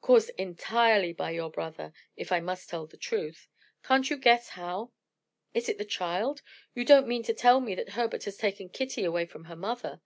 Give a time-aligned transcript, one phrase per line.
[0.00, 3.48] "Caused entirely by your brother if I must tell the truth.
[3.82, 4.92] Can't you guess how?"
[5.54, 6.40] "Is it the child?
[6.72, 10.00] You don't mean to tell me that Herbert has taken Kitty away from her mother!"